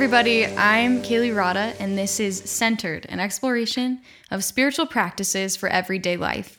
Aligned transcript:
everybody. 0.00 0.46
I'm 0.46 1.02
Kaylee 1.02 1.36
Rada, 1.36 1.74
and 1.78 1.98
this 1.98 2.20
is 2.20 2.40
Centered, 2.50 3.04
an 3.10 3.20
exploration 3.20 4.00
of 4.30 4.42
spiritual 4.42 4.86
practices 4.86 5.56
for 5.56 5.68
everyday 5.68 6.16
life. 6.16 6.58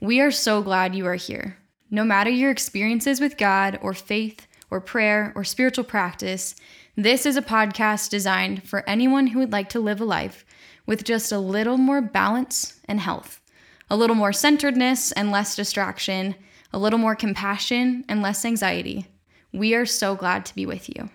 We 0.00 0.20
are 0.20 0.32
so 0.32 0.60
glad 0.60 0.96
you 0.96 1.06
are 1.06 1.14
here. 1.14 1.56
No 1.88 2.02
matter 2.02 2.30
your 2.30 2.50
experiences 2.50 3.20
with 3.20 3.36
God, 3.36 3.78
or 3.80 3.94
faith, 3.94 4.48
or 4.72 4.80
prayer, 4.80 5.32
or 5.36 5.44
spiritual 5.44 5.84
practice, 5.84 6.56
this 6.96 7.26
is 7.26 7.36
a 7.36 7.42
podcast 7.42 8.10
designed 8.10 8.68
for 8.68 8.82
anyone 8.88 9.28
who 9.28 9.38
would 9.38 9.52
like 9.52 9.68
to 9.68 9.78
live 9.78 10.00
a 10.00 10.04
life 10.04 10.44
with 10.84 11.04
just 11.04 11.30
a 11.30 11.38
little 11.38 11.78
more 11.78 12.02
balance 12.02 12.80
and 12.86 12.98
health, 12.98 13.40
a 13.88 13.96
little 13.96 14.16
more 14.16 14.32
centeredness 14.32 15.12
and 15.12 15.30
less 15.30 15.54
distraction, 15.54 16.34
a 16.72 16.78
little 16.78 16.98
more 16.98 17.14
compassion 17.14 18.04
and 18.08 18.20
less 18.20 18.44
anxiety. 18.44 19.06
We 19.52 19.76
are 19.76 19.86
so 19.86 20.16
glad 20.16 20.44
to 20.46 20.54
be 20.56 20.66
with 20.66 20.88
you. 20.88 21.08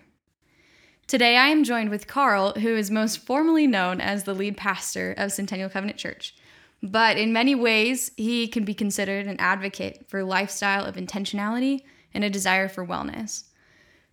Today, 1.06 1.36
I 1.36 1.50
am 1.50 1.62
joined 1.62 1.90
with 1.90 2.08
Carl, 2.08 2.54
who 2.54 2.74
is 2.74 2.90
most 2.90 3.18
formally 3.18 3.68
known 3.68 4.00
as 4.00 4.24
the 4.24 4.34
lead 4.34 4.56
pastor 4.56 5.14
of 5.16 5.30
Centennial 5.30 5.70
Covenant 5.70 5.98
Church. 5.98 6.34
But 6.82 7.16
in 7.16 7.32
many 7.32 7.54
ways, 7.54 8.10
he 8.16 8.48
can 8.48 8.64
be 8.64 8.74
considered 8.74 9.28
an 9.28 9.38
advocate 9.38 10.06
for 10.08 10.18
a 10.18 10.24
lifestyle 10.24 10.84
of 10.84 10.96
intentionality 10.96 11.82
and 12.12 12.24
a 12.24 12.30
desire 12.30 12.68
for 12.68 12.84
wellness. 12.84 13.44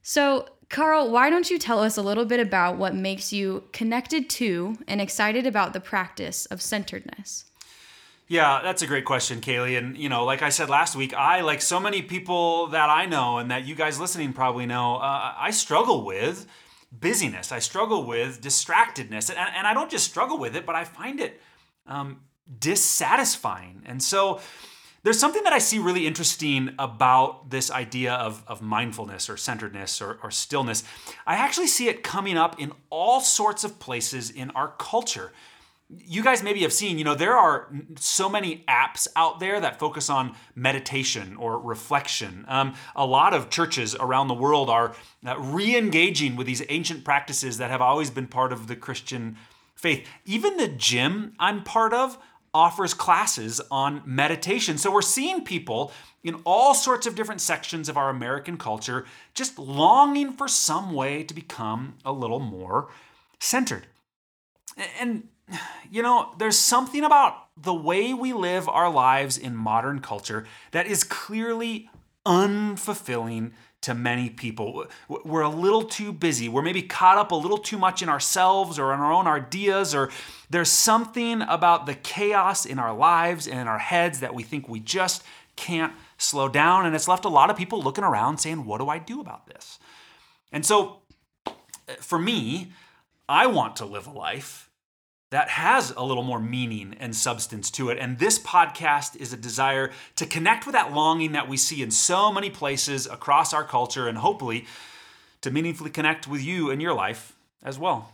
So, 0.03 0.49
Carl, 0.69 1.09
why 1.09 1.31
don't 1.31 1.49
you 1.49 1.57
tell 1.57 1.79
us 1.79 1.97
a 1.97 2.03
little 2.03 2.25
bit 2.25 2.39
about 2.39 2.77
what 2.77 2.93
makes 2.93 3.33
you 3.33 3.63
connected 3.73 4.29
to 4.29 4.77
and 4.87 5.01
excited 5.01 5.47
about 5.47 5.73
the 5.73 5.79
practice 5.79 6.45
of 6.45 6.61
centeredness? 6.61 7.45
Yeah, 8.27 8.61
that's 8.61 8.83
a 8.83 8.87
great 8.87 9.05
question, 9.05 9.41
Kaylee. 9.41 9.79
And, 9.79 9.97
you 9.97 10.09
know, 10.09 10.25
like 10.25 10.43
I 10.43 10.49
said 10.49 10.69
last 10.69 10.95
week, 10.95 11.15
I, 11.15 11.41
like 11.41 11.61
so 11.63 11.79
many 11.79 12.03
people 12.03 12.67
that 12.67 12.91
I 12.91 13.07
know 13.07 13.39
and 13.39 13.49
that 13.49 13.65
you 13.65 13.73
guys 13.73 13.99
listening 13.99 14.31
probably 14.31 14.67
know, 14.67 14.97
uh, 14.97 15.33
I 15.35 15.49
struggle 15.49 16.05
with 16.05 16.45
busyness. 16.99 17.51
I 17.51 17.59
struggle 17.59 18.05
with 18.05 18.41
distractedness. 18.41 19.29
And, 19.29 19.39
and 19.39 19.67
I 19.67 19.73
don't 19.73 19.89
just 19.89 20.05
struggle 20.05 20.37
with 20.37 20.55
it, 20.55 20.65
but 20.65 20.75
I 20.75 20.83
find 20.83 21.19
it 21.19 21.41
um, 21.87 22.21
dissatisfying. 22.59 23.83
And 23.85 24.01
so 24.01 24.39
there's 25.03 25.19
something 25.19 25.43
that 25.43 25.53
I 25.53 25.59
see 25.59 25.79
really 25.79 26.07
interesting 26.07 26.75
about 26.79 27.49
this 27.49 27.69
idea 27.69 28.13
of, 28.13 28.43
of 28.47 28.61
mindfulness 28.61 29.29
or 29.29 29.35
centeredness 29.35 30.01
or, 30.01 30.17
or 30.23 30.31
stillness. 30.31 30.83
I 31.27 31.35
actually 31.35 31.67
see 31.67 31.89
it 31.89 32.03
coming 32.03 32.37
up 32.37 32.59
in 32.59 32.71
all 32.89 33.19
sorts 33.19 33.63
of 33.63 33.79
places 33.79 34.29
in 34.29 34.49
our 34.51 34.73
culture 34.77 35.33
you 35.89 36.23
guys 36.23 36.41
maybe 36.41 36.61
have 36.61 36.73
seen, 36.73 36.97
you 36.97 37.03
know, 37.03 37.15
there 37.15 37.35
are 37.35 37.71
so 37.97 38.29
many 38.29 38.63
apps 38.67 39.07
out 39.15 39.39
there 39.39 39.59
that 39.59 39.79
focus 39.79 40.09
on 40.09 40.35
meditation 40.55 41.35
or 41.37 41.59
reflection. 41.59 42.45
Um, 42.47 42.73
a 42.95 43.05
lot 43.05 43.33
of 43.33 43.49
churches 43.49 43.95
around 43.95 44.27
the 44.27 44.33
world 44.33 44.69
are 44.69 44.95
uh, 45.25 45.37
re 45.39 45.75
engaging 45.75 46.35
with 46.35 46.47
these 46.47 46.63
ancient 46.69 47.03
practices 47.03 47.57
that 47.57 47.69
have 47.69 47.81
always 47.81 48.09
been 48.09 48.27
part 48.27 48.51
of 48.51 48.67
the 48.67 48.75
Christian 48.75 49.37
faith. 49.75 50.07
Even 50.25 50.57
the 50.57 50.67
gym 50.67 51.33
I'm 51.39 51.63
part 51.63 51.93
of 51.93 52.17
offers 52.53 52.93
classes 52.93 53.59
on 53.71 54.01
meditation. 54.05 54.77
So 54.77 54.91
we're 54.91 55.01
seeing 55.01 55.43
people 55.43 55.91
in 56.23 56.35
all 56.45 56.73
sorts 56.73 57.07
of 57.07 57.15
different 57.15 57.41
sections 57.41 57.89
of 57.89 57.97
our 57.97 58.09
American 58.09 58.57
culture 58.57 59.05
just 59.33 59.57
longing 59.57 60.33
for 60.33 60.47
some 60.47 60.93
way 60.93 61.23
to 61.23 61.33
become 61.33 61.95
a 62.05 62.11
little 62.11 62.39
more 62.39 62.89
centered. 63.39 63.87
And 64.99 65.27
you 65.91 66.01
know, 66.01 66.33
there's 66.37 66.57
something 66.57 67.03
about 67.03 67.47
the 67.61 67.73
way 67.73 68.13
we 68.13 68.33
live 68.33 68.67
our 68.67 68.89
lives 68.89 69.37
in 69.37 69.55
modern 69.55 69.99
culture 69.99 70.45
that 70.71 70.87
is 70.87 71.03
clearly 71.03 71.89
unfulfilling 72.25 73.51
to 73.81 73.93
many 73.93 74.29
people. 74.29 74.85
We're 75.07 75.41
a 75.41 75.49
little 75.49 75.83
too 75.83 76.13
busy. 76.13 76.47
We're 76.47 76.61
maybe 76.61 76.81
caught 76.81 77.17
up 77.17 77.31
a 77.31 77.35
little 77.35 77.57
too 77.57 77.77
much 77.77 78.01
in 78.01 78.07
ourselves 78.07 78.79
or 78.79 78.93
in 78.93 79.01
our 79.01 79.11
own 79.11 79.27
ideas, 79.27 79.93
or 79.93 80.09
there's 80.49 80.69
something 80.69 81.41
about 81.41 81.85
the 81.85 81.93
chaos 81.93 82.65
in 82.65 82.79
our 82.79 82.93
lives 82.93 83.45
and 83.45 83.59
in 83.59 83.67
our 83.67 83.79
heads 83.79 84.21
that 84.21 84.33
we 84.33 84.41
think 84.41 84.69
we 84.69 84.79
just 84.79 85.21
can't 85.57 85.93
slow 86.17 86.47
down. 86.47 86.85
And 86.85 86.95
it's 86.95 87.09
left 87.09 87.25
a 87.25 87.29
lot 87.29 87.49
of 87.49 87.57
people 87.57 87.81
looking 87.81 88.05
around 88.05 88.37
saying, 88.37 88.65
What 88.65 88.79
do 88.79 88.87
I 88.87 88.99
do 88.99 89.19
about 89.19 89.47
this? 89.47 89.79
And 90.51 90.65
so, 90.65 91.01
eh, 91.45 91.95
for 91.99 92.17
me, 92.17 92.71
I 93.27 93.47
want 93.47 93.75
to 93.77 93.85
live 93.85 94.07
a 94.07 94.11
life 94.11 94.69
that 95.33 95.49
has 95.49 95.89
a 95.97 96.03
little 96.03 96.21
more 96.21 96.39
meaning 96.39 96.95
and 96.99 97.15
substance 97.15 97.71
to 97.71 97.89
it. 97.89 97.97
And 97.97 98.19
this 98.19 98.37
podcast 98.37 99.15
is 99.15 99.33
a 99.33 99.37
desire 99.37 99.89
to 100.15 100.27
connect 100.27 100.67
with 100.67 100.73
that 100.73 100.93
longing 100.93 101.31
that 101.31 101.49
we 101.49 101.57
see 101.57 101.81
in 101.81 101.89
so 101.89 102.31
many 102.31 102.51
places 102.51 103.07
across 103.07 103.51
our 103.51 103.63
culture 103.63 104.07
and 104.07 104.19
hopefully 104.19 104.67
to 105.41 105.49
meaningfully 105.49 105.89
connect 105.89 106.27
with 106.27 106.43
you 106.43 106.69
in 106.69 106.79
your 106.79 106.93
life 106.93 107.33
as 107.63 107.79
well. 107.79 108.13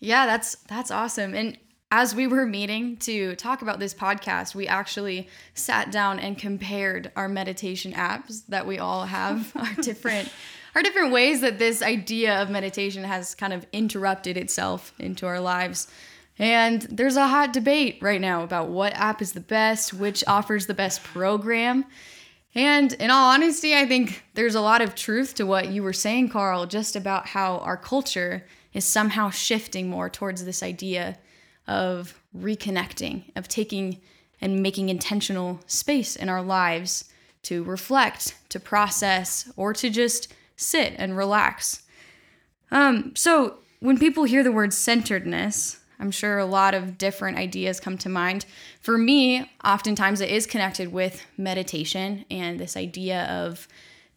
Yeah, 0.00 0.26
that's 0.26 0.56
that's 0.68 0.90
awesome. 0.90 1.32
And 1.32 1.56
as 1.92 2.12
we 2.12 2.26
were 2.26 2.44
meeting 2.44 2.96
to 2.96 3.36
talk 3.36 3.62
about 3.62 3.78
this 3.78 3.94
podcast, 3.94 4.52
we 4.52 4.66
actually 4.66 5.28
sat 5.54 5.92
down 5.92 6.18
and 6.18 6.36
compared 6.36 7.12
our 7.14 7.28
meditation 7.28 7.92
apps 7.92 8.44
that 8.48 8.66
we 8.66 8.80
all 8.80 9.04
have, 9.04 9.52
our 9.56 9.74
different 9.74 10.28
are 10.74 10.82
different 10.82 11.12
ways 11.12 11.40
that 11.40 11.58
this 11.58 11.82
idea 11.82 12.42
of 12.42 12.50
meditation 12.50 13.04
has 13.04 13.34
kind 13.34 13.52
of 13.52 13.66
interrupted 13.72 14.36
itself 14.36 14.92
into 14.98 15.26
our 15.26 15.40
lives. 15.40 15.88
And 16.38 16.82
there's 16.82 17.16
a 17.16 17.28
hot 17.28 17.52
debate 17.52 17.98
right 18.00 18.20
now 18.20 18.42
about 18.42 18.68
what 18.68 18.94
app 18.94 19.22
is 19.22 19.32
the 19.32 19.40
best, 19.40 19.94
which 19.94 20.24
offers 20.26 20.66
the 20.66 20.74
best 20.74 21.04
program. 21.04 21.84
And 22.56 22.92
in 22.94 23.10
all 23.10 23.32
honesty, 23.32 23.74
I 23.74 23.86
think 23.86 24.24
there's 24.34 24.54
a 24.54 24.60
lot 24.60 24.80
of 24.80 24.94
truth 24.94 25.34
to 25.36 25.46
what 25.46 25.68
you 25.68 25.82
were 25.82 25.92
saying, 25.92 26.28
Carl, 26.28 26.66
just 26.66 26.96
about 26.96 27.28
how 27.28 27.58
our 27.58 27.76
culture 27.76 28.46
is 28.72 28.84
somehow 28.84 29.30
shifting 29.30 29.88
more 29.88 30.10
towards 30.10 30.44
this 30.44 30.62
idea 30.62 31.18
of 31.66 32.20
reconnecting, 32.36 33.24
of 33.36 33.48
taking 33.48 34.00
and 34.40 34.62
making 34.62 34.88
intentional 34.88 35.60
space 35.66 36.16
in 36.16 36.28
our 36.28 36.42
lives 36.42 37.04
to 37.44 37.62
reflect, 37.64 38.36
to 38.48 38.58
process, 38.60 39.50
or 39.56 39.72
to 39.72 39.90
just 39.90 40.32
sit 40.56 40.94
and 40.98 41.16
relax. 41.16 41.82
Um, 42.70 43.12
so 43.14 43.58
when 43.80 43.98
people 43.98 44.24
hear 44.24 44.42
the 44.42 44.52
word 44.52 44.72
centeredness, 44.72 45.80
I'm 45.98 46.10
sure 46.10 46.38
a 46.38 46.46
lot 46.46 46.74
of 46.74 46.98
different 46.98 47.38
ideas 47.38 47.80
come 47.80 47.98
to 47.98 48.08
mind. 48.08 48.46
For 48.80 48.98
me, 48.98 49.50
oftentimes 49.64 50.20
it 50.20 50.30
is 50.30 50.46
connected 50.46 50.92
with 50.92 51.24
meditation 51.36 52.24
and 52.30 52.58
this 52.58 52.76
idea 52.76 53.24
of 53.24 53.68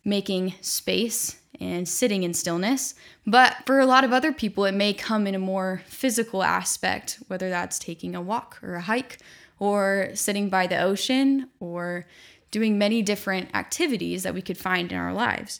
making 0.04 0.54
space 0.62 1.40
and 1.60 1.88
sitting 1.88 2.24
in 2.24 2.34
stillness. 2.34 2.96
But 3.26 3.58
for 3.66 3.80
a 3.80 3.86
lot 3.86 4.04
of 4.04 4.14
other 4.14 4.32
people, 4.32 4.66
it 4.66 4.74
may 4.74 4.94
come 4.94 5.28
in 5.28 5.36
a 5.36 5.40
more 5.40 5.82
physical 5.88 6.44
aspect, 6.44 7.20
whether 7.28 7.50
that's 7.50 7.80
taking 7.80 8.16
a 8.16 8.22
walk 8.22 8.60
or 8.64 8.76
a 8.76 8.82
hike 8.82 9.20
or 9.60 10.10
sitting 10.14 10.50
by 10.50 10.68
the 10.68 10.80
ocean 10.80 11.50
or 11.60 12.06
doing 12.52 12.78
many 12.78 13.02
different 13.02 13.54
activities 13.56 14.24
that 14.24 14.34
we 14.34 14.42
could 14.42 14.58
find 14.58 14.92
in 14.92 14.98
our 14.98 15.14
lives. 15.14 15.60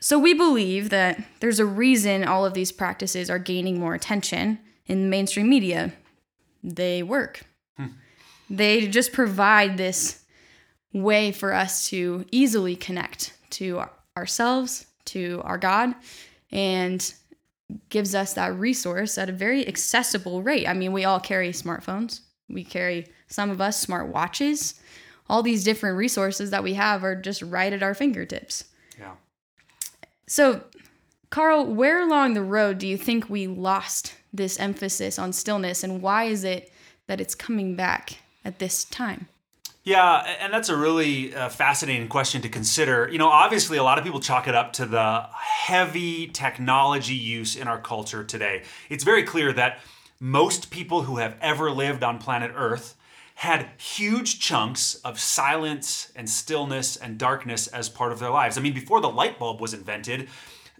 So 0.00 0.18
we 0.18 0.32
believe 0.32 0.88
that 0.90 1.22
there's 1.40 1.60
a 1.60 1.66
reason 1.66 2.24
all 2.24 2.46
of 2.46 2.54
these 2.54 2.72
practices 2.72 3.28
are 3.28 3.38
gaining 3.38 3.78
more 3.78 3.94
attention 3.94 4.58
in 4.86 5.10
mainstream 5.10 5.48
media. 5.48 5.92
They 6.64 7.02
work. 7.02 7.42
Hmm. 7.76 7.88
They 8.48 8.88
just 8.88 9.12
provide 9.12 9.76
this 9.76 10.24
way 10.92 11.32
for 11.32 11.52
us 11.52 11.88
to 11.90 12.24
easily 12.32 12.76
connect 12.76 13.34
to 13.50 13.84
ourselves, 14.16 14.86
to 15.04 15.42
our 15.44 15.58
God, 15.58 15.94
and 16.50 17.14
gives 17.90 18.14
us 18.14 18.32
that 18.32 18.54
resource 18.54 19.18
at 19.18 19.28
a 19.28 19.32
very 19.32 19.68
accessible 19.68 20.42
rate. 20.42 20.66
I 20.66 20.72
mean, 20.72 20.92
we 20.92 21.04
all 21.04 21.20
carry 21.20 21.50
smartphones. 21.50 22.20
We 22.48 22.64
carry 22.64 23.06
some 23.28 23.50
of 23.50 23.60
us 23.60 23.78
smart 23.78 24.08
watches. 24.08 24.80
All 25.28 25.42
these 25.42 25.62
different 25.62 25.96
resources 25.96 26.50
that 26.50 26.64
we 26.64 26.74
have 26.74 27.04
are 27.04 27.14
just 27.14 27.42
right 27.42 27.72
at 27.72 27.82
our 27.82 27.94
fingertips. 27.94 28.64
So, 30.30 30.62
Carl, 31.30 31.66
where 31.66 32.00
along 32.00 32.34
the 32.34 32.42
road 32.42 32.78
do 32.78 32.86
you 32.86 32.96
think 32.96 33.28
we 33.28 33.48
lost 33.48 34.14
this 34.32 34.60
emphasis 34.60 35.18
on 35.18 35.32
stillness, 35.32 35.82
and 35.82 36.00
why 36.00 36.26
is 36.26 36.44
it 36.44 36.72
that 37.08 37.20
it's 37.20 37.34
coming 37.34 37.74
back 37.74 38.18
at 38.44 38.60
this 38.60 38.84
time? 38.84 39.26
Yeah, 39.82 40.18
and 40.40 40.54
that's 40.54 40.68
a 40.68 40.76
really 40.76 41.34
uh, 41.34 41.48
fascinating 41.48 42.06
question 42.06 42.42
to 42.42 42.48
consider. 42.48 43.08
You 43.10 43.18
know, 43.18 43.26
obviously, 43.28 43.76
a 43.76 43.82
lot 43.82 43.98
of 43.98 44.04
people 44.04 44.20
chalk 44.20 44.46
it 44.46 44.54
up 44.54 44.72
to 44.74 44.86
the 44.86 45.26
heavy 45.32 46.28
technology 46.28 47.14
use 47.14 47.56
in 47.56 47.66
our 47.66 47.80
culture 47.80 48.22
today. 48.22 48.62
It's 48.88 49.02
very 49.02 49.24
clear 49.24 49.52
that 49.54 49.80
most 50.20 50.70
people 50.70 51.02
who 51.02 51.16
have 51.16 51.36
ever 51.40 51.72
lived 51.72 52.04
on 52.04 52.18
planet 52.18 52.52
Earth 52.54 52.94
had 53.40 53.70
huge 53.78 54.38
chunks 54.38 54.96
of 54.96 55.18
silence 55.18 56.12
and 56.14 56.28
stillness 56.28 56.94
and 56.94 57.16
darkness 57.16 57.68
as 57.68 57.88
part 57.88 58.12
of 58.12 58.18
their 58.18 58.28
lives. 58.28 58.58
I 58.58 58.60
mean, 58.60 58.74
before 58.74 59.00
the 59.00 59.08
light 59.08 59.38
bulb 59.38 59.62
was 59.62 59.72
invented, 59.72 60.28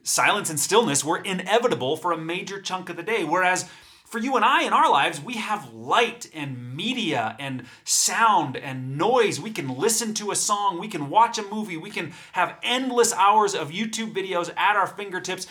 silence 0.02 0.50
and 0.50 0.60
stillness 0.60 1.02
were 1.02 1.22
inevitable 1.22 1.96
for 1.96 2.12
a 2.12 2.18
major 2.18 2.60
chunk 2.60 2.90
of 2.90 2.98
the 2.98 3.02
day. 3.02 3.24
Whereas 3.24 3.66
for 4.10 4.18
you 4.18 4.34
and 4.34 4.44
I 4.44 4.64
in 4.64 4.72
our 4.72 4.90
lives, 4.90 5.20
we 5.20 5.34
have 5.34 5.72
light 5.72 6.28
and 6.34 6.74
media 6.74 7.36
and 7.38 7.62
sound 7.84 8.56
and 8.56 8.98
noise. 8.98 9.40
We 9.40 9.52
can 9.52 9.68
listen 9.68 10.14
to 10.14 10.32
a 10.32 10.36
song, 10.36 10.80
we 10.80 10.88
can 10.88 11.10
watch 11.10 11.38
a 11.38 11.44
movie, 11.44 11.76
we 11.76 11.90
can 11.90 12.12
have 12.32 12.56
endless 12.64 13.12
hours 13.12 13.54
of 13.54 13.70
YouTube 13.70 14.12
videos 14.12 14.52
at 14.56 14.74
our 14.74 14.88
fingertips. 14.88 15.46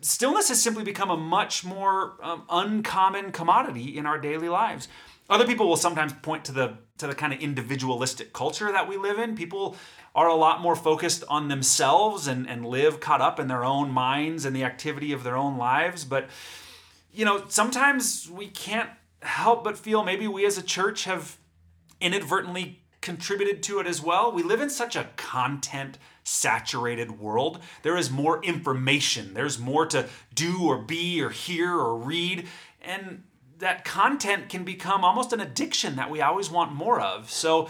Stillness 0.00 0.48
has 0.48 0.60
simply 0.60 0.84
become 0.84 1.10
a 1.10 1.18
much 1.18 1.66
more 1.66 2.14
um, 2.22 2.44
uncommon 2.48 3.30
commodity 3.30 3.98
in 3.98 4.06
our 4.06 4.18
daily 4.18 4.48
lives. 4.48 4.88
Other 5.28 5.46
people 5.46 5.68
will 5.68 5.76
sometimes 5.76 6.14
point 6.14 6.46
to 6.46 6.52
the 6.52 6.78
to 6.96 7.06
the 7.06 7.14
kind 7.14 7.34
of 7.34 7.40
individualistic 7.40 8.32
culture 8.32 8.72
that 8.72 8.88
we 8.88 8.96
live 8.96 9.18
in. 9.18 9.36
People 9.36 9.76
are 10.14 10.26
a 10.26 10.34
lot 10.34 10.62
more 10.62 10.74
focused 10.74 11.22
on 11.28 11.46
themselves 11.46 12.26
and, 12.26 12.48
and 12.48 12.66
live 12.66 12.98
caught 12.98 13.20
up 13.20 13.38
in 13.38 13.46
their 13.46 13.64
own 13.64 13.90
minds 13.90 14.44
and 14.44 14.56
the 14.56 14.64
activity 14.64 15.12
of 15.12 15.22
their 15.22 15.36
own 15.36 15.56
lives. 15.56 16.04
But 16.04 16.28
you 17.18 17.24
know, 17.24 17.42
sometimes 17.48 18.30
we 18.30 18.46
can't 18.46 18.90
help 19.22 19.64
but 19.64 19.76
feel 19.76 20.04
maybe 20.04 20.28
we 20.28 20.46
as 20.46 20.56
a 20.56 20.62
church 20.62 21.02
have 21.02 21.36
inadvertently 22.00 22.78
contributed 23.00 23.60
to 23.64 23.80
it 23.80 23.88
as 23.88 24.00
well. 24.00 24.30
We 24.30 24.44
live 24.44 24.60
in 24.60 24.70
such 24.70 24.94
a 24.94 25.08
content 25.16 25.98
saturated 26.22 27.18
world. 27.18 27.58
There 27.82 27.96
is 27.96 28.08
more 28.08 28.40
information, 28.44 29.34
there's 29.34 29.58
more 29.58 29.84
to 29.86 30.08
do 30.32 30.62
or 30.62 30.78
be 30.78 31.20
or 31.20 31.30
hear 31.30 31.74
or 31.74 31.96
read. 31.96 32.46
And 32.80 33.24
that 33.58 33.84
content 33.84 34.48
can 34.48 34.62
become 34.62 35.04
almost 35.04 35.32
an 35.32 35.40
addiction 35.40 35.96
that 35.96 36.12
we 36.12 36.20
always 36.20 36.50
want 36.50 36.72
more 36.72 37.00
of. 37.00 37.32
So, 37.32 37.68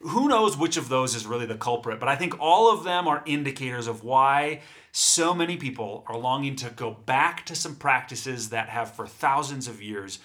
who 0.00 0.28
knows 0.28 0.56
which 0.56 0.76
of 0.76 0.88
those 0.88 1.14
is 1.14 1.26
really 1.26 1.46
the 1.46 1.56
culprit, 1.56 2.00
but 2.00 2.08
I 2.08 2.16
think 2.16 2.38
all 2.40 2.72
of 2.72 2.84
them 2.84 3.06
are 3.06 3.22
indicators 3.26 3.86
of 3.86 4.02
why 4.02 4.60
so 4.92 5.34
many 5.34 5.56
people 5.56 6.04
are 6.08 6.16
longing 6.16 6.56
to 6.56 6.70
go 6.70 6.90
back 6.90 7.44
to 7.46 7.54
some 7.54 7.76
practices 7.76 8.48
that 8.48 8.68
have 8.70 8.92
for 8.92 9.06
thousands 9.06 9.68
of 9.68 9.82
years 9.82 10.18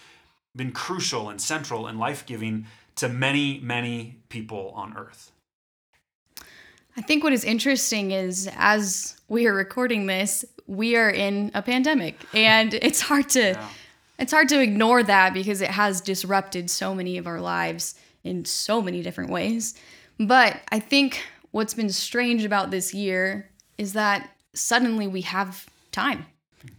been 0.56 0.72
crucial 0.72 1.30
and 1.30 1.42
central 1.42 1.88
and 1.88 2.00
life 2.00 2.26
giving 2.26 2.66
to 2.96 3.10
many, 3.10 3.60
many 3.60 4.18
people 4.30 4.72
on 4.76 4.96
earth. 4.96 5.32
I 6.98 7.02
think 7.02 7.24
what 7.24 7.34
is 7.34 7.44
interesting 7.44 8.12
is 8.12 8.50
as 8.56 9.20
we 9.28 9.48
are 9.48 9.54
recording 9.54 10.06
this, 10.06 10.46
we 10.66 10.96
are 10.96 11.10
in 11.10 11.52
a 11.54 11.62
pandemic 11.62 12.18
and 12.34 12.74
it's 12.82 13.02
hard 13.02 13.30
to 13.30 13.50
yeah. 13.52 13.70
it's 14.18 14.32
hard 14.32 14.48
to 14.50 14.62
ignore 14.62 15.04
that 15.04 15.34
because 15.34 15.60
it 15.62 15.70
has 15.72 16.00
disrupted 16.00 16.70
so 16.70 16.96
many 16.96 17.18
of 17.18 17.28
our 17.28 17.42
lives 17.42 17.96
in 18.26 18.44
so 18.44 18.82
many 18.82 19.02
different 19.02 19.30
ways. 19.30 19.76
But 20.20 20.60
I 20.70 20.80
think 20.80 21.22
what's 21.52 21.74
been 21.74 21.90
strange 21.90 22.44
about 22.44 22.72
this 22.72 22.94
year 22.94 23.50
is 23.78 23.94
that 23.94 24.30
suddenly 24.54 25.08
we 25.08 25.22
have 25.22 25.66
time 25.92 26.26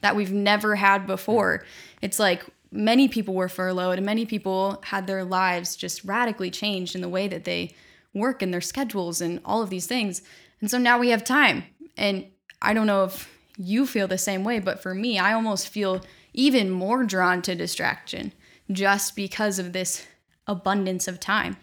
that 0.01 0.17
we've 0.17 0.33
never 0.33 0.75
had 0.75 1.07
before. 1.07 1.65
It's 2.03 2.19
like 2.19 2.45
many 2.73 3.09
people 3.09 3.35
were 3.35 3.49
furloughed 3.49 3.99
and 3.99 4.05
many 4.05 4.27
people 4.27 4.83
had 4.85 5.07
their 5.07 5.25
lives 5.25 5.77
just 5.77 6.05
radically 6.05 6.51
changed 6.51 6.95
in 6.95 7.01
the 7.01 7.09
way 7.09 7.29
that 7.29 7.45
they 7.45 7.75
work 8.13 8.43
and 8.43 8.53
their 8.53 8.61
schedules 8.61 9.21
and 9.21 9.41
all 9.45 9.63
of 9.63 9.71
these 9.71 9.87
things. 9.87 10.23
And 10.61 10.71
so 10.71 10.79
now 10.79 10.99
we 10.99 11.11
have 11.11 11.25
time. 11.25 11.65
And 11.97 12.27
I 12.61 12.75
don't 12.75 12.87
know 12.87 13.05
if 13.05 13.33
you 13.57 13.87
feel 13.87 14.09
the 14.09 14.19
same 14.19 14.45
way, 14.45 14.59
but 14.59 14.83
for 14.83 14.95
me, 14.95 15.19
I 15.19 15.33
almost 15.33 15.69
feel 15.69 16.05
even 16.33 16.71
more 16.71 17.05
drawn 17.05 17.41
to 17.43 17.55
distraction 17.55 18.33
just 18.71 19.15
because 19.15 19.59
of 19.59 19.73
this 19.73 20.07
abundance 20.47 21.09
of 21.09 21.21
time. 21.21 21.57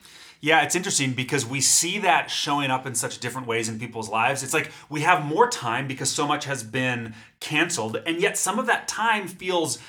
Yeah, 0.44 0.62
it's 0.63 0.75
interesting 0.75 1.13
because 1.13 1.45
we 1.45 1.62
see 1.62 2.00
that 2.00 2.30
showing 2.30 2.69
up 2.69 2.85
in 2.85 2.95
such 2.95 3.19
different 3.19 3.47
ways 3.47 3.69
in 3.69 3.80
people's 3.80 4.09
lives. 4.09 4.44
It's 4.44 4.53
like 4.53 4.71
we 4.89 5.00
have 5.00 5.24
more 5.24 5.50
time 5.50 5.88
because 5.88 6.09
so 6.09 6.27
much 6.27 6.44
has 6.44 6.63
been 6.63 7.15
canceled, 7.39 7.95
and 8.06 8.19
yet 8.19 8.38
some 8.38 8.59
of 8.59 8.65
that 8.65 8.88
time 8.89 9.30
feels 9.30 9.80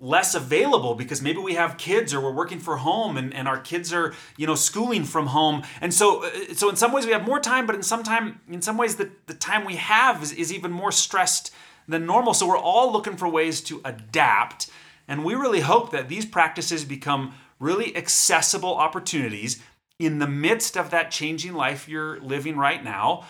less 0.00 0.34
available 0.34 0.94
because 0.94 1.20
maybe 1.20 1.38
we 1.38 1.54
have 1.54 1.76
kids 1.76 2.14
or 2.14 2.20
we're 2.20 2.32
working 2.32 2.58
for 2.58 2.76
home 2.76 3.16
and, 3.16 3.34
and 3.34 3.48
our 3.48 3.58
kids 3.58 3.92
are 3.92 4.14
you 4.36 4.46
know 4.46 4.54
schooling 4.54 5.02
from 5.02 5.26
home 5.26 5.62
and 5.80 5.92
so 5.92 6.24
uh, 6.24 6.30
so 6.54 6.68
in 6.68 6.76
some 6.76 6.92
ways 6.92 7.04
we 7.04 7.10
have 7.10 7.26
more 7.26 7.40
time 7.40 7.66
but 7.66 7.74
in 7.74 7.82
some 7.82 8.04
time 8.04 8.40
in 8.48 8.62
some 8.62 8.76
ways 8.76 8.94
the, 8.94 9.10
the 9.26 9.34
time 9.34 9.64
we 9.64 9.74
have 9.74 10.22
is, 10.22 10.32
is 10.32 10.52
even 10.52 10.70
more 10.70 10.92
stressed 10.92 11.52
than 11.88 12.06
normal 12.06 12.32
so 12.32 12.46
we're 12.46 12.56
all 12.56 12.92
looking 12.92 13.16
for 13.16 13.28
ways 13.28 13.60
to 13.60 13.80
adapt 13.84 14.70
and 15.08 15.24
we 15.24 15.34
really 15.34 15.60
hope 15.60 15.90
that 15.90 16.08
these 16.08 16.24
practices 16.24 16.84
become 16.84 17.34
really 17.58 17.96
accessible 17.96 18.74
opportunities 18.74 19.60
in 19.98 20.18
the 20.18 20.28
midst 20.28 20.76
of 20.76 20.90
that 20.90 21.10
changing 21.10 21.54
life 21.54 21.88
you're 21.88 22.20
living 22.20 22.56
right 22.56 22.82
now 22.82 23.24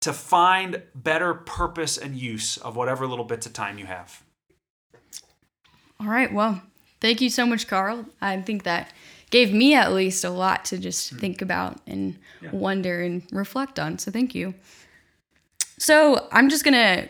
to 0.00 0.12
find 0.12 0.82
better 0.94 1.34
purpose 1.34 1.98
and 1.98 2.16
use 2.16 2.56
of 2.58 2.76
whatever 2.76 3.06
little 3.06 3.24
bits 3.24 3.46
of 3.46 3.52
time 3.52 3.78
you 3.78 3.86
have. 3.86 4.22
All 6.00 6.08
right. 6.08 6.32
Well, 6.32 6.62
thank 7.00 7.20
you 7.20 7.30
so 7.30 7.46
much, 7.46 7.66
Carl. 7.66 8.06
I 8.20 8.40
think 8.42 8.64
that 8.64 8.92
gave 9.30 9.52
me 9.52 9.74
at 9.74 9.92
least 9.92 10.24
a 10.24 10.30
lot 10.30 10.64
to 10.66 10.78
just 10.78 11.14
mm. 11.14 11.20
think 11.20 11.42
about 11.42 11.80
and 11.86 12.18
yeah. 12.40 12.50
wonder 12.52 13.02
and 13.02 13.22
reflect 13.32 13.78
on. 13.78 13.98
So 13.98 14.10
thank 14.10 14.34
you. 14.34 14.54
So 15.78 16.28
I'm 16.32 16.48
just 16.48 16.64
going 16.64 16.74
to 16.74 17.08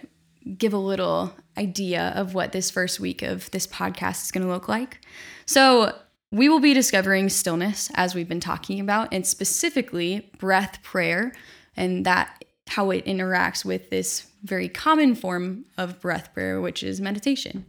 give 0.57 0.73
a 0.73 0.79
little 0.79 1.33
idea 1.59 2.12
of 2.17 2.35
what 2.35 2.53
this 2.53 2.71
first 2.71 3.01
week 3.01 3.23
of 3.23 3.51
this 3.51 3.67
podcast 3.67 4.25
is 4.25 4.31
going 4.31 4.47
to 4.47 4.53
look 4.53 4.69
like. 4.69 5.01
So 5.47 5.93
we 6.32 6.49
will 6.49 6.61
be 6.61 6.75
discovering 6.75 7.28
stillness 7.28 7.90
as 7.94 8.14
we've 8.14 8.28
been 8.28 8.40
talking 8.40 8.81
about, 8.81 9.12
and 9.12 9.26
specifically 9.26 10.31
breath 10.38 10.82
prayer 10.82 11.32
and 11.76 12.05
that 12.05 12.44
how 12.69 12.90
it 12.90 13.05
interacts 13.05 13.64
with 13.64 13.90
this 13.90 14.26
very 14.43 14.69
common 14.69 15.14
form 15.14 15.64
of 15.78 16.00
breath 16.00 16.32
prayer, 16.34 16.61
which 16.61 16.82
is 16.82 17.00
meditation. 17.00 17.64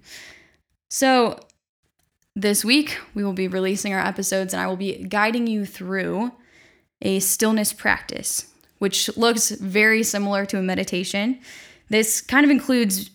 So, 0.90 1.40
this 2.36 2.64
week 2.64 3.00
we 3.16 3.24
will 3.24 3.34
be 3.34 3.48
releasing 3.48 3.94
our 3.94 4.00
episodes, 4.00 4.54
and 4.54 4.62
I 4.62 4.68
will 4.68 4.76
be 4.76 5.04
guiding 5.04 5.48
you 5.48 5.66
through 5.66 6.32
a 7.02 7.20
stillness 7.20 7.74
practice, 7.74 8.54
which 8.78 9.16
looks 9.18 9.50
very 9.50 10.04
similar 10.04 10.46
to 10.48 10.60
a 10.60 10.62
meditation. 10.62 11.40
This 11.90 12.22
kind 12.22 12.44
of 12.44 12.52
includes 12.52 13.10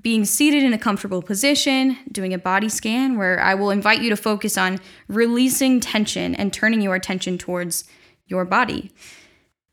being 0.00 0.24
seated 0.24 0.62
in 0.62 0.72
a 0.72 0.78
comfortable 0.78 1.22
position, 1.22 1.98
doing 2.10 2.32
a 2.32 2.38
body 2.38 2.68
scan 2.68 3.18
where 3.18 3.40
I 3.40 3.54
will 3.54 3.70
invite 3.70 4.00
you 4.00 4.10
to 4.10 4.16
focus 4.16 4.56
on 4.56 4.80
releasing 5.08 5.80
tension 5.80 6.34
and 6.34 6.52
turning 6.52 6.80
your 6.80 6.94
attention 6.94 7.38
towards 7.38 7.84
your 8.26 8.44
body. 8.44 8.90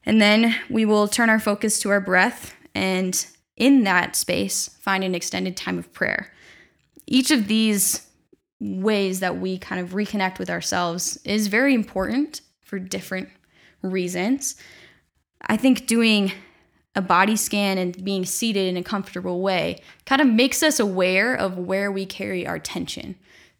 And 0.03 0.21
then 0.21 0.55
we 0.69 0.85
will 0.85 1.07
turn 1.07 1.29
our 1.29 1.39
focus 1.39 1.79
to 1.79 1.89
our 1.89 2.01
breath 2.01 2.55
and 2.75 3.25
in 3.55 3.83
that 3.83 4.15
space 4.15 4.69
find 4.81 5.03
an 5.03 5.15
extended 5.15 5.55
time 5.55 5.77
of 5.77 5.91
prayer. 5.93 6.33
Each 7.05 7.31
of 7.31 7.47
these 7.47 8.07
ways 8.59 9.19
that 9.21 9.39
we 9.39 9.57
kind 9.57 9.81
of 9.81 9.91
reconnect 9.91 10.39
with 10.39 10.49
ourselves 10.49 11.17
is 11.23 11.47
very 11.47 11.73
important 11.73 12.41
for 12.61 12.77
different 12.77 13.29
reasons. 13.81 14.55
I 15.41 15.57
think 15.57 15.87
doing 15.87 16.33
a 16.95 17.01
body 17.01 17.35
scan 17.35 17.77
and 17.77 18.03
being 18.03 18.25
seated 18.25 18.67
in 18.67 18.77
a 18.77 18.83
comfortable 18.83 19.41
way 19.41 19.81
kind 20.05 20.21
of 20.21 20.27
makes 20.27 20.63
us 20.63 20.79
aware 20.79 21.35
of 21.35 21.57
where 21.57 21.91
we 21.91 22.05
carry 22.05 22.45
our 22.47 22.59
tension. 22.59 23.15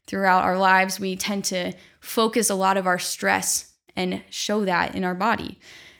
Throughout 0.08 0.44
our 0.44 0.58
lives, 0.58 1.00
we 1.00 1.16
tend 1.16 1.46
to 1.46 1.74
focus 2.00 2.50
a 2.50 2.56
lot 2.56 2.78
of 2.78 2.88
our 2.88 2.98
stress 2.98 3.74
and 3.96 4.24
show 4.30 4.66
that 4.66 4.96
in 4.96 5.04
our 5.04 5.14
body. 5.14 5.60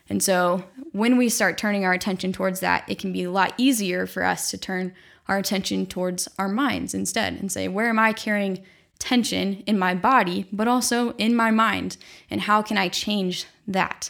And 0.10 0.24
so 0.24 0.64
when 0.92 1.18
we 1.18 1.30
start 1.30 1.58
turning 1.58 1.86
our 1.86 1.94
attention 1.94 2.34
towards 2.34 2.62
that, 2.62 2.84
it 2.90 2.98
can 2.98 3.14
be 3.14 3.24
a 3.24 3.32
lot 3.32 3.54
easier 3.58 4.08
for 4.08 4.24
us 4.24 4.50
to 4.50 4.58
turn 4.58 4.96
our 5.28 5.38
attention 5.38 5.86
towards 5.86 6.28
our 6.40 6.50
minds 6.50 6.96
instead 6.96 7.34
and 7.34 7.52
say, 7.52 7.68
where 7.68 7.90
am 7.90 8.00
I 8.00 8.14
carrying 8.14 8.64
tension 8.98 9.64
in 9.68 9.78
my 9.78 9.94
body, 9.94 10.48
but 10.52 10.68
also 10.68 11.12
in 11.14 11.36
my 11.36 11.52
mind? 11.52 11.98
And 12.32 12.42
how 12.42 12.64
can 12.64 12.78
I 12.78 12.90
change 12.90 13.46
that? 13.68 14.10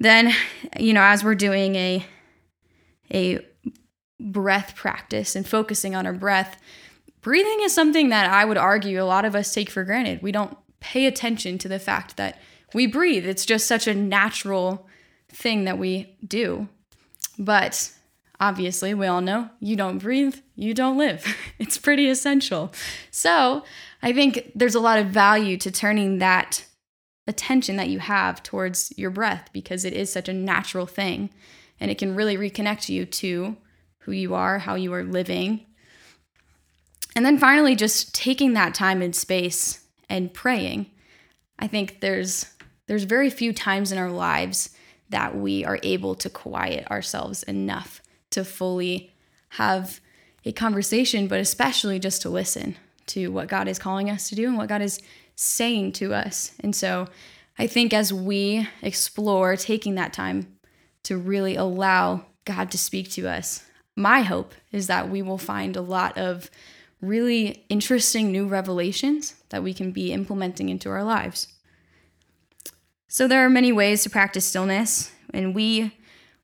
Then, 0.00 0.32
you 0.78 0.94
know, 0.94 1.02
as 1.02 1.22
we're 1.22 1.34
doing 1.34 1.76
a 1.76 2.04
a 3.12 3.44
breath 4.18 4.74
practice 4.76 5.36
and 5.36 5.46
focusing 5.46 5.94
on 5.94 6.06
our 6.06 6.12
breath, 6.12 6.60
breathing 7.20 7.58
is 7.62 7.74
something 7.74 8.08
that 8.08 8.30
I 8.30 8.44
would 8.44 8.56
argue 8.56 9.02
a 9.02 9.04
lot 9.04 9.24
of 9.24 9.34
us 9.34 9.52
take 9.52 9.70
for 9.70 9.84
granted. 9.84 10.22
We 10.22 10.32
don't 10.32 10.56
pay 10.80 11.06
attention 11.06 11.58
to 11.58 11.68
the 11.68 11.78
fact 11.78 12.16
that 12.16 12.40
we 12.72 12.86
breathe. 12.86 13.26
It's 13.26 13.44
just 13.44 13.66
such 13.66 13.86
a 13.86 13.94
natural 13.94 14.88
thing 15.28 15.64
that 15.64 15.78
we 15.78 16.16
do. 16.26 16.68
But 17.38 17.92
obviously, 18.38 18.94
we 18.94 19.06
all 19.06 19.20
know 19.20 19.50
you 19.60 19.76
don't 19.76 19.98
breathe, 19.98 20.36
you 20.54 20.72
don't 20.72 20.96
live. 20.96 21.26
it's 21.58 21.78
pretty 21.78 22.08
essential. 22.08 22.72
So, 23.10 23.64
I 24.02 24.14
think 24.14 24.52
there's 24.54 24.74
a 24.74 24.80
lot 24.80 24.98
of 24.98 25.08
value 25.08 25.58
to 25.58 25.70
turning 25.70 26.18
that 26.18 26.64
attention 27.26 27.76
that 27.76 27.88
you 27.88 27.98
have 27.98 28.42
towards 28.42 28.92
your 28.96 29.10
breath 29.10 29.50
because 29.52 29.84
it 29.84 29.92
is 29.92 30.12
such 30.12 30.28
a 30.28 30.32
natural 30.32 30.86
thing 30.86 31.30
and 31.78 31.90
it 31.90 31.98
can 31.98 32.14
really 32.14 32.36
reconnect 32.36 32.88
you 32.88 33.06
to 33.06 33.56
who 34.00 34.12
you 34.12 34.34
are, 34.34 34.58
how 34.58 34.74
you 34.74 34.92
are 34.92 35.02
living. 35.02 35.66
And 37.16 37.24
then 37.24 37.38
finally, 37.38 37.74
just 37.74 38.14
taking 38.14 38.52
that 38.52 38.74
time 38.74 39.02
and 39.02 39.14
space 39.14 39.84
and 40.08 40.32
praying. 40.32 40.86
I 41.58 41.66
think 41.66 42.00
there's 42.00 42.46
there's 42.86 43.04
very 43.04 43.30
few 43.30 43.52
times 43.52 43.92
in 43.92 43.98
our 43.98 44.10
lives 44.10 44.70
that 45.10 45.36
we 45.36 45.64
are 45.64 45.78
able 45.82 46.14
to 46.16 46.30
quiet 46.30 46.90
ourselves 46.90 47.42
enough 47.44 48.02
to 48.30 48.44
fully 48.44 49.12
have 49.50 50.00
a 50.44 50.52
conversation, 50.52 51.28
but 51.28 51.40
especially 51.40 51.98
just 51.98 52.22
to 52.22 52.30
listen 52.30 52.76
to 53.10 53.28
what 53.28 53.48
God 53.48 53.68
is 53.68 53.78
calling 53.78 54.10
us 54.10 54.28
to 54.28 54.34
do 54.34 54.46
and 54.46 54.56
what 54.56 54.68
God 54.68 54.82
is 54.82 55.00
saying 55.36 55.92
to 55.92 56.14
us. 56.14 56.52
And 56.60 56.74
so 56.74 57.08
I 57.58 57.66
think 57.66 57.92
as 57.92 58.12
we 58.12 58.68
explore 58.82 59.56
taking 59.56 59.94
that 59.96 60.12
time 60.12 60.56
to 61.04 61.16
really 61.16 61.56
allow 61.56 62.24
God 62.44 62.70
to 62.70 62.78
speak 62.78 63.10
to 63.12 63.28
us, 63.28 63.64
my 63.96 64.22
hope 64.22 64.54
is 64.72 64.86
that 64.86 65.10
we 65.10 65.22
will 65.22 65.38
find 65.38 65.76
a 65.76 65.82
lot 65.82 66.16
of 66.16 66.50
really 67.00 67.64
interesting 67.68 68.30
new 68.30 68.46
revelations 68.46 69.34
that 69.50 69.62
we 69.62 69.74
can 69.74 69.90
be 69.90 70.12
implementing 70.12 70.68
into 70.68 70.90
our 70.90 71.04
lives. 71.04 71.48
So, 73.08 73.26
there 73.26 73.44
are 73.44 73.50
many 73.50 73.72
ways 73.72 74.02
to 74.04 74.10
practice 74.10 74.46
stillness, 74.46 75.10
and 75.34 75.54
we 75.54 75.92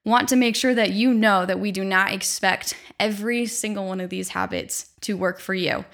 want 0.04 0.28
to 0.28 0.36
make 0.36 0.56
sure 0.56 0.74
that 0.74 0.92
you 0.92 1.14
know 1.14 1.46
that 1.46 1.60
we 1.60 1.70
do 1.70 1.84
not 1.84 2.12
expect 2.12 2.74
every 2.98 3.46
single 3.46 3.86
one 3.86 4.00
of 4.00 4.10
these 4.10 4.30
habits 4.30 4.90
to 5.02 5.16
work 5.16 5.38
for 5.38 5.54
you. 5.54 5.84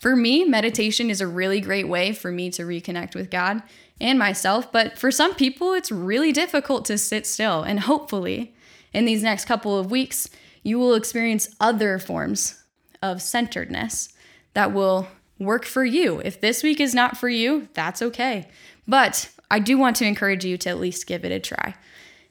For 0.00 0.16
me, 0.16 0.46
meditation 0.46 1.10
is 1.10 1.20
a 1.20 1.26
really 1.26 1.60
great 1.60 1.86
way 1.86 2.12
for 2.12 2.32
me 2.32 2.50
to 2.52 2.62
reconnect 2.62 3.14
with 3.14 3.30
God 3.30 3.62
and 4.00 4.18
myself, 4.18 4.72
but 4.72 4.98
for 4.98 5.10
some 5.10 5.34
people, 5.34 5.74
it's 5.74 5.92
really 5.92 6.32
difficult 6.32 6.86
to 6.86 6.96
sit 6.96 7.26
still. 7.26 7.62
And 7.62 7.80
hopefully, 7.80 8.54
in 8.94 9.04
these 9.04 9.22
next 9.22 9.44
couple 9.44 9.78
of 9.78 9.90
weeks, 9.90 10.30
you 10.62 10.78
will 10.78 10.94
experience 10.94 11.54
other 11.60 11.98
forms 11.98 12.64
of 13.02 13.20
centeredness 13.20 14.08
that 14.54 14.72
will 14.72 15.06
work 15.38 15.66
for 15.66 15.84
you. 15.84 16.20
If 16.24 16.40
this 16.40 16.62
week 16.62 16.80
is 16.80 16.94
not 16.94 17.18
for 17.18 17.28
you, 17.28 17.68
that's 17.74 18.00
okay. 18.00 18.48
But 18.88 19.28
I 19.50 19.58
do 19.58 19.76
want 19.76 19.96
to 19.96 20.06
encourage 20.06 20.46
you 20.46 20.56
to 20.58 20.70
at 20.70 20.80
least 20.80 21.06
give 21.06 21.26
it 21.26 21.32
a 21.32 21.40
try. 21.40 21.74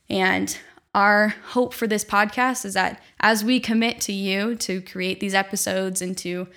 And 0.10 0.58
our 0.96 1.36
hope 1.50 1.76
for 1.76 1.86
this 1.86 2.04
podcast 2.04 2.66
is 2.66 2.74
that 2.74 3.00
as 3.20 3.44
we 3.44 3.60
commit 3.60 4.02
to 4.02 4.12
you 4.12 4.56
to 4.56 4.82
create 4.82 5.20
these 5.20 5.36
episodes 5.36 6.02
and 6.02 6.18
to 6.18 6.48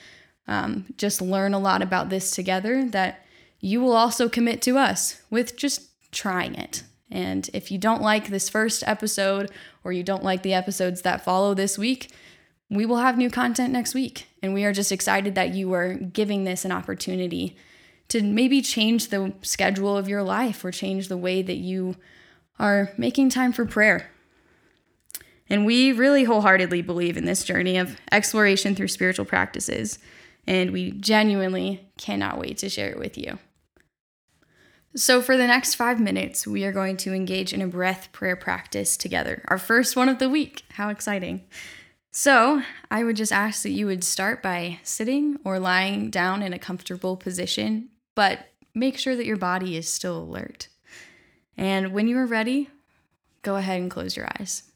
um, 0.46 0.87
just 0.96 1.22
learn 1.22 1.54
a 1.54 1.58
lot 1.58 1.82
about 1.82 2.08
this 2.11 2.30
together, 2.30 2.84
that 2.87 3.25
you 3.61 3.80
will 3.80 3.92
also 3.92 4.28
commit 4.28 4.61
to 4.62 4.76
us 4.76 5.22
with 5.30 5.56
just 5.56 5.88
trying 6.11 6.54
it. 6.54 6.82
And 7.11 7.49
if 7.52 7.70
you 7.70 7.78
don't 7.78 8.02
like 8.02 8.28
this 8.28 8.49
first 8.49 8.82
episode 8.87 9.50
or 9.84 9.92
you 9.92 10.02
don't 10.02 10.25
like 10.25 10.42
the 10.42 10.54
episodes 10.54 11.02
that 11.02 11.25
follow 11.25 11.54
this 11.54 11.78
week, 11.78 12.11
we 12.70 12.87
will 12.87 12.96
have 12.96 13.18
new 13.18 13.30
content 13.30 13.72
next 13.72 13.94
week. 13.94 14.26
And 14.42 14.54
we 14.54 14.64
are 14.64 14.72
just 14.72 14.90
excited 14.90 15.34
that 15.34 15.54
you 15.54 15.72
are 15.75 15.94
giving 15.94 16.44
this 16.44 16.64
an 16.64 16.72
opportunity 16.72 17.56
to 18.08 18.22
maybe 18.22 18.62
change 18.62 19.08
the 19.08 19.32
schedule 19.42 19.96
of 19.96 20.08
your 20.08 20.22
life 20.22 20.64
or 20.64 20.70
change 20.70 21.08
the 21.08 21.16
way 21.16 21.42
that 21.42 21.56
you 21.56 21.96
are 22.58 22.90
making 22.96 23.28
time 23.28 23.52
for 23.52 23.66
prayer. 23.66 24.11
And 25.49 25.66
we 25.66 25.92
really 25.92 26.25
wholeheartedly 26.25 26.82
believe 26.82 27.16
in 27.16 27.26
this 27.26 27.44
journey 27.44 27.76
of 27.76 27.96
exploration 28.11 28.75
through 28.75 28.88
spiritual 28.88 29.26
practices. 29.26 29.99
And 30.46 30.72
we 30.72 30.92
genuinely 30.92 31.88
cannot 31.99 32.38
wait 32.38 32.58
to 32.58 32.68
share 32.68 32.90
it 32.90 32.99
with 32.99 33.16
you. 33.16 33.38
So, 34.94 35.22
for 35.22 35.38
the 35.38 35.46
next 35.46 35.76
five 35.76 35.99
minutes, 35.99 36.46
we 36.46 36.64
are 36.64 36.72
going 36.72 36.99
to 36.99 37.14
engage 37.14 37.54
in 37.54 37.62
a 37.62 37.66
breath 37.66 38.11
prayer 38.12 38.37
practice 38.37 38.96
together. 38.96 39.42
Our 39.49 39.56
first 39.56 39.96
one 39.96 40.11
of 40.11 40.18
the 40.18 40.28
week. 40.28 40.64
How 40.72 40.90
exciting! 40.90 41.44
So, 42.11 42.62
I 42.90 43.02
would 43.02 43.16
just 43.16 43.32
ask 43.32 43.62
that 43.62 43.70
you 43.70 43.87
would 43.87 44.04
start 44.04 44.42
by 44.42 44.80
sitting 44.82 45.38
or 45.44 45.58
lying 45.58 46.11
down 46.11 46.42
in 46.42 46.52
a 46.52 46.58
comfortable 46.58 47.16
position, 47.16 47.88
but 48.14 48.50
make 48.75 48.99
sure 48.99 49.16
that 49.16 49.25
your 49.25 49.38
body 49.38 49.78
is 49.78 49.88
still 49.88 50.18
alert. 50.18 50.68
And 51.56 51.92
when 51.92 52.06
you 52.06 52.18
are 52.18 52.26
ready, 52.26 52.68
go 53.40 53.56
ahead 53.56 53.80
and 53.80 53.90
close 53.90 54.14
your 54.14 54.28
eyes. 54.38 54.72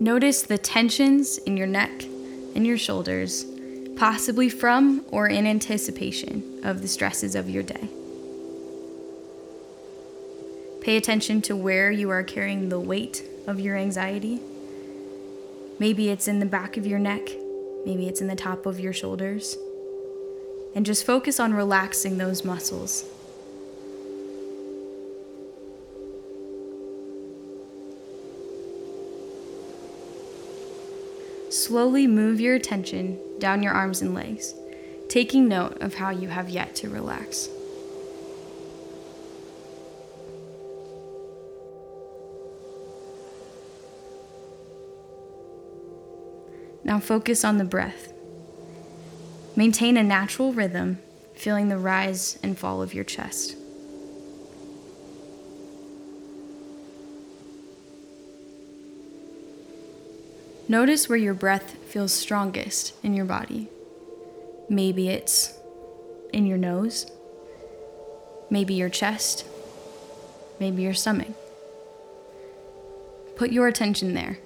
Notice 0.00 0.42
the 0.42 0.58
tensions 0.58 1.38
in 1.38 1.56
your 1.56 1.66
neck 1.66 2.04
and 2.54 2.64
your 2.64 2.78
shoulders, 2.78 3.44
possibly 3.96 4.48
from 4.48 5.04
or 5.10 5.26
in 5.26 5.44
anticipation 5.44 6.60
of 6.62 6.82
the 6.82 6.88
stresses 6.88 7.34
of 7.34 7.50
your 7.50 7.64
day. 7.64 7.88
Pay 10.80 10.96
attention 10.96 11.42
to 11.42 11.56
where 11.56 11.90
you 11.90 12.10
are 12.10 12.22
carrying 12.22 12.68
the 12.68 12.78
weight 12.78 13.24
of 13.48 13.58
your 13.58 13.76
anxiety. 13.76 14.40
Maybe 15.80 16.10
it's 16.10 16.28
in 16.28 16.38
the 16.38 16.46
back 16.46 16.76
of 16.76 16.86
your 16.86 17.00
neck, 17.00 17.28
maybe 17.84 18.06
it's 18.06 18.20
in 18.20 18.28
the 18.28 18.36
top 18.36 18.66
of 18.66 18.78
your 18.78 18.92
shoulders. 18.92 19.58
And 20.76 20.86
just 20.86 21.04
focus 21.04 21.40
on 21.40 21.54
relaxing 21.54 22.18
those 22.18 22.44
muscles. 22.44 23.04
Slowly 31.50 32.06
move 32.06 32.40
your 32.40 32.54
attention 32.54 33.18
down 33.38 33.62
your 33.62 33.72
arms 33.72 34.02
and 34.02 34.14
legs, 34.14 34.54
taking 35.08 35.48
note 35.48 35.80
of 35.80 35.94
how 35.94 36.10
you 36.10 36.28
have 36.28 36.50
yet 36.50 36.74
to 36.76 36.90
relax. 36.90 37.48
Now 46.84 47.00
focus 47.00 47.44
on 47.44 47.58
the 47.58 47.64
breath. 47.64 48.12
Maintain 49.56 49.96
a 49.96 50.02
natural 50.02 50.52
rhythm, 50.52 51.00
feeling 51.34 51.68
the 51.68 51.78
rise 51.78 52.38
and 52.42 52.58
fall 52.58 52.82
of 52.82 52.94
your 52.94 53.04
chest. 53.04 53.56
Notice 60.70 61.08
where 61.08 61.16
your 61.16 61.32
breath 61.32 61.76
feels 61.86 62.12
strongest 62.12 62.92
in 63.02 63.14
your 63.14 63.24
body. 63.24 63.68
Maybe 64.68 65.08
it's 65.08 65.58
in 66.30 66.46
your 66.46 66.58
nose, 66.58 67.10
maybe 68.50 68.74
your 68.74 68.90
chest, 68.90 69.46
maybe 70.60 70.82
your 70.82 70.92
stomach. 70.92 71.28
Put 73.34 73.50
your 73.50 73.66
attention 73.66 74.12
there. 74.12 74.40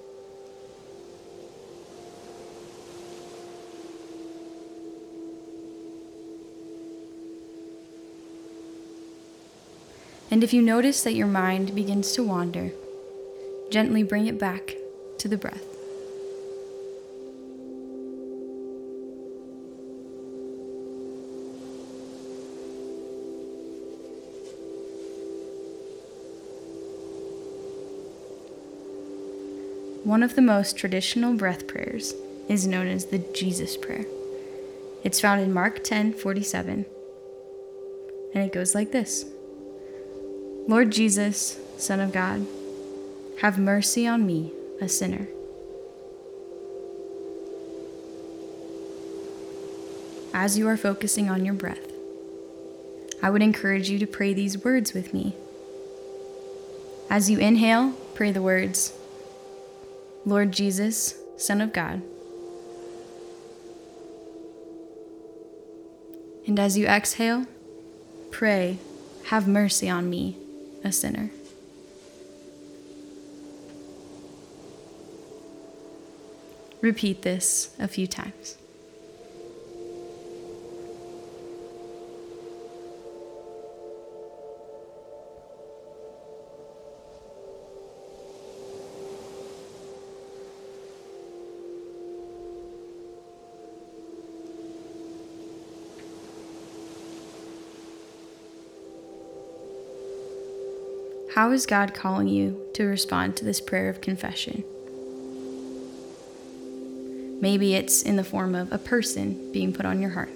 And 10.31 10.41
if 10.41 10.53
you 10.53 10.61
notice 10.61 11.03
that 11.03 11.15
your 11.15 11.27
mind 11.27 11.75
begins 11.75 12.13
to 12.13 12.23
wander, 12.23 12.71
gently 13.69 14.03
bring 14.03 14.25
it 14.25 14.39
back 14.39 14.75
to 15.17 15.27
the 15.27 15.37
breath. 15.37 15.72
One 30.03 30.21
of 30.21 30.35
the 30.35 30.41
most 30.41 30.75
traditional 30.75 31.33
breath 31.33 31.65
prayers 31.65 32.13
is 32.49 32.67
known 32.67 32.87
as 32.87 33.05
the 33.05 33.19
Jesus 33.19 33.77
Prayer. 33.77 34.05
It's 35.01 35.21
found 35.21 35.39
in 35.39 35.53
Mark 35.53 35.81
10 35.81 36.11
47, 36.11 36.85
and 38.33 38.43
it 38.43 38.51
goes 38.51 38.75
like 38.75 38.91
this. 38.91 39.23
Lord 40.67 40.91
Jesus, 40.91 41.57
Son 41.77 42.01
of 42.01 42.11
God, 42.11 42.45
have 43.39 43.57
mercy 43.57 44.05
on 44.05 44.27
me, 44.27 44.51
a 44.81 44.89
sinner. 44.89 45.29
As 50.33 50.57
you 50.57 50.67
are 50.67 50.75
focusing 50.75 51.29
on 51.29 51.45
your 51.45 51.53
breath, 51.53 51.93
I 53.21 53.29
would 53.29 53.41
encourage 53.41 53.89
you 53.89 53.99
to 53.99 54.07
pray 54.07 54.33
these 54.33 54.65
words 54.65 54.93
with 54.93 55.13
me. 55.13 55.33
As 57.09 57.29
you 57.29 57.39
inhale, 57.39 57.93
pray 58.15 58.33
the 58.33 58.41
words 58.41 58.91
Lord 60.25 60.51
Jesus, 60.51 61.15
Son 61.37 61.61
of 61.61 61.73
God. 61.73 62.01
And 66.47 66.59
as 66.59 66.77
you 66.77 66.85
exhale, 66.85 67.45
pray, 68.31 68.77
Have 69.27 69.47
mercy 69.47 69.89
on 69.89 70.09
me, 70.09 70.37
a 70.83 70.91
sinner. 70.91 71.31
Repeat 76.81 77.21
this 77.21 77.73
a 77.79 77.87
few 77.87 78.05
times. 78.05 78.57
How 101.33 101.51
is 101.51 101.65
God 101.65 101.95
calling 101.95 102.27
you 102.27 102.61
to 102.73 102.83
respond 102.83 103.35
to 103.37 103.45
this 103.45 103.59
prayer 103.59 103.89
of 103.89 104.01
confession? 104.01 104.63
Maybe 107.41 107.73
it's 107.73 108.03
in 108.03 108.17
the 108.17 108.23
form 108.23 108.53
of 108.53 108.71
a 108.71 108.77
person 108.77 109.51
being 109.51 109.73
put 109.73 109.87
on 109.87 109.99
your 109.99 110.11
heart, 110.11 110.29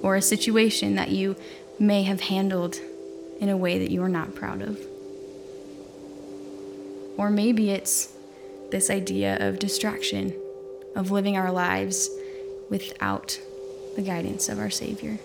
or 0.00 0.14
a 0.14 0.22
situation 0.22 0.94
that 0.94 1.10
you 1.10 1.34
may 1.80 2.04
have 2.04 2.20
handled 2.20 2.78
in 3.40 3.48
a 3.48 3.56
way 3.56 3.80
that 3.80 3.90
you 3.90 4.00
are 4.04 4.08
not 4.08 4.36
proud 4.36 4.62
of. 4.62 4.78
Or 7.16 7.28
maybe 7.28 7.70
it's 7.70 8.12
this 8.70 8.90
idea 8.90 9.38
of 9.40 9.58
distraction, 9.58 10.32
of 10.94 11.10
living 11.10 11.36
our 11.36 11.50
lives 11.50 12.10
without 12.68 13.40
the 13.96 14.02
guidance 14.02 14.48
of 14.48 14.60
our 14.60 14.70
Savior. 14.70 15.18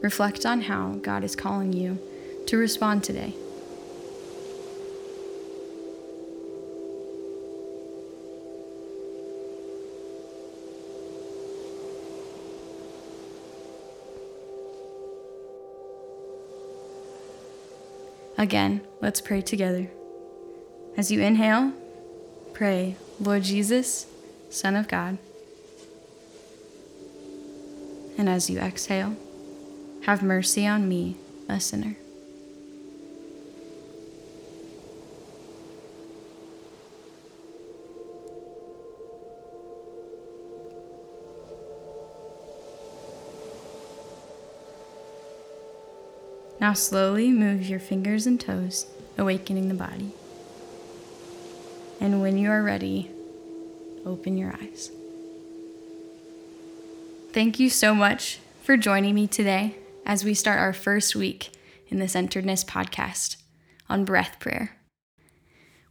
Reflect 0.00 0.46
on 0.46 0.62
how 0.62 0.92
God 1.02 1.24
is 1.24 1.34
calling 1.34 1.72
you 1.72 1.98
to 2.46 2.56
respond 2.56 3.02
today. 3.04 3.34
Again, 18.38 18.82
let's 19.00 19.20
pray 19.20 19.40
together. 19.40 19.90
As 20.96 21.10
you 21.10 21.20
inhale, 21.20 21.72
pray, 22.52 22.94
Lord 23.18 23.42
Jesus, 23.42 24.06
Son 24.48 24.76
of 24.76 24.86
God. 24.86 25.18
And 28.16 28.28
as 28.28 28.48
you 28.48 28.60
exhale, 28.60 29.16
have 30.08 30.22
mercy 30.22 30.66
on 30.66 30.88
me, 30.88 31.14
a 31.50 31.60
sinner. 31.60 31.94
Now 46.58 46.72
slowly 46.72 47.28
move 47.28 47.68
your 47.68 47.78
fingers 47.78 48.26
and 48.26 48.40
toes, 48.40 48.86
awakening 49.18 49.68
the 49.68 49.74
body. 49.74 50.12
And 52.00 52.22
when 52.22 52.38
you 52.38 52.50
are 52.50 52.62
ready, 52.62 53.10
open 54.06 54.38
your 54.38 54.54
eyes. 54.54 54.90
Thank 57.34 57.60
you 57.60 57.68
so 57.68 57.94
much 57.94 58.38
for 58.62 58.78
joining 58.78 59.14
me 59.14 59.26
today 59.26 59.76
as 60.08 60.24
we 60.24 60.32
start 60.32 60.58
our 60.58 60.72
first 60.72 61.14
week 61.14 61.50
in 61.88 61.98
the 61.98 62.08
Centeredness 62.08 62.64
podcast 62.64 63.36
on 63.90 64.06
breath 64.06 64.40
prayer. 64.40 64.78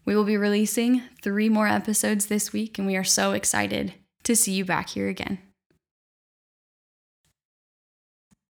We 0.06 0.16
will 0.16 0.24
be 0.24 0.38
releasing 0.38 1.04
three 1.22 1.50
more 1.50 1.68
episodes 1.68 2.26
this 2.26 2.52
week, 2.52 2.78
and 2.80 2.88
we 2.88 2.96
are 2.96 3.04
so 3.04 3.34
excited 3.34 3.94
to 4.24 4.36
see 4.36 4.54
you 4.54 4.66
back 4.66 4.90
here 4.90 5.08
again. 5.08 5.38